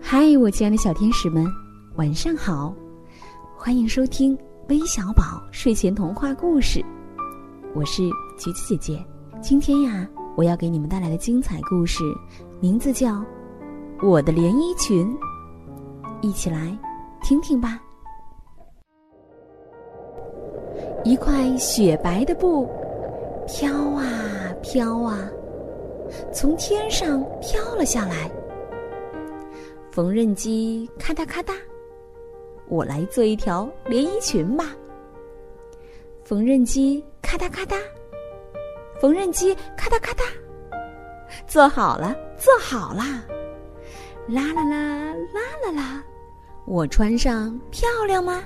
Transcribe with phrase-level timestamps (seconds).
[0.00, 1.46] 嗨，我亲爱的小天使们，
[1.96, 2.74] 晚上好！
[3.56, 4.36] 欢迎收听
[4.68, 6.84] 微小宝睡前童话故事，
[7.74, 8.02] 我是
[8.36, 9.02] 橘子姐姐。
[9.40, 10.06] 今天呀，
[10.36, 12.04] 我要给你们带来的精彩故事，
[12.60, 13.14] 名字叫
[14.02, 15.10] 《我的连衣裙》，
[16.20, 16.76] 一起来
[17.22, 17.80] 听听吧。
[21.04, 22.68] 一块雪白的布，
[23.46, 24.04] 飘啊
[24.62, 25.26] 飘啊，
[26.32, 28.30] 从天上飘了下来。
[29.90, 31.54] 缝纫机咔嗒咔嗒，
[32.68, 34.76] 我来做一条连衣裙吧。
[36.24, 37.76] 缝纫机咔嗒咔嗒，
[39.00, 40.22] 缝纫机咔嗒咔嗒，
[41.46, 43.24] 做好了，做好啦！
[44.28, 46.04] 啦啦啦啦啦啦，
[46.66, 48.44] 我穿上漂亮吗？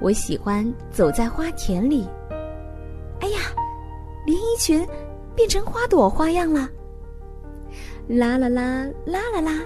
[0.00, 2.08] 我喜欢走在花田里。
[3.20, 3.38] 哎呀，
[4.24, 4.86] 连衣裙
[5.34, 6.68] 变成花朵花样了！
[8.08, 9.60] 啦啦啦啦啦啦，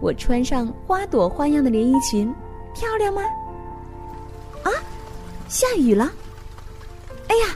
[0.00, 2.34] 我穿上花朵花样的连衣裙，
[2.74, 3.22] 漂亮吗？
[4.62, 4.70] 啊，
[5.48, 6.10] 下雨了！
[7.28, 7.54] 哎呀，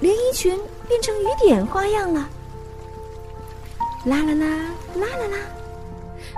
[0.00, 2.28] 连衣裙变成雨点花样了！
[4.04, 4.46] 啦啦啦
[4.94, 5.36] 啦啦啦，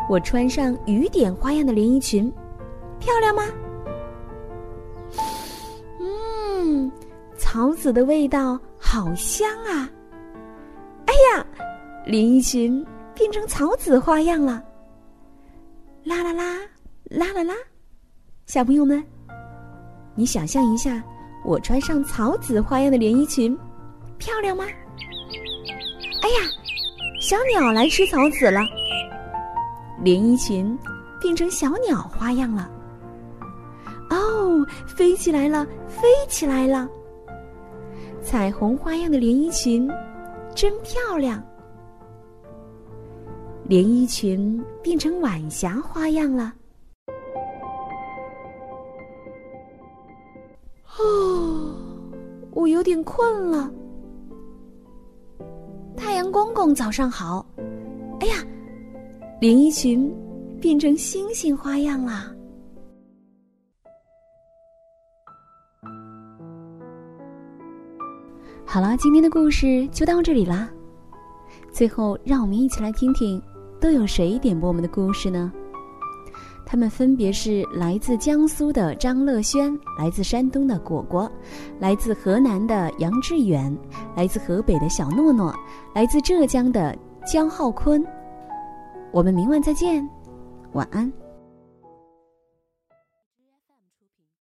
[0.08, 2.32] 我穿上雨点花样的连衣裙，
[2.98, 3.44] 漂亮吗？
[6.00, 6.90] 嗯
[7.38, 9.90] 草籽的味道好香啊！
[11.06, 11.44] 哎呀，
[12.06, 14.62] 连衣裙变成草籽花样了！
[16.04, 16.60] 啦啦啦，
[17.10, 17.52] 啦啦啦，
[18.46, 19.04] 小朋友们，
[20.14, 21.02] 你想象一下，
[21.44, 23.58] 我穿上草籽花样的连衣裙，
[24.18, 24.64] 漂亮吗？
[26.22, 26.48] 哎呀，
[27.20, 28.60] 小鸟来吃草籽了，
[30.00, 30.78] 连衣裙
[31.20, 32.70] 变成小鸟花样了！
[34.10, 36.88] 哦，飞起来了，飞起来了！
[38.26, 39.88] 彩虹花样的连衣裙，
[40.52, 41.40] 真漂亮。
[43.68, 46.52] 连衣裙变成晚霞花样了。
[50.98, 51.72] 哦，
[52.50, 53.70] 我有点困了。
[55.96, 57.46] 太阳公公，早上好。
[58.18, 58.44] 哎呀，
[59.40, 60.12] 连衣裙
[60.60, 62.34] 变成星星花样啦。
[68.68, 70.68] 好了，今天的故事就到这里啦。
[71.70, 73.40] 最后，让我们一起来听听，
[73.80, 75.52] 都有谁点播我们的故事呢？
[76.66, 81.30] 他们分别是来自江苏的张乐轩，来自山东的果果，
[81.78, 83.74] 来自河南的杨志远，
[84.16, 85.54] 来自河北的小诺诺，
[85.94, 86.94] 来自浙江的
[87.24, 88.04] 江浩坤。
[89.12, 90.06] 我们明晚再见，
[90.72, 91.10] 晚安。